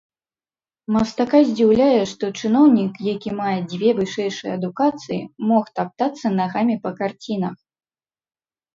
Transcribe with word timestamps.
Мастака 0.95 1.41
здзіўляе, 1.49 1.99
што 2.13 2.25
чыноўнік, 2.41 2.93
які 3.13 3.29
мае 3.41 3.55
дзве 3.75 3.89
вышэйшыя 4.01 4.51
адукацыі, 4.61 5.21
мог 5.53 5.63
таптацца 5.79 6.27
нагамі 6.43 6.75
па 6.87 6.91
карцінах. 7.01 7.55